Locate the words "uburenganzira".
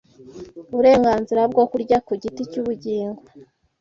0.71-1.41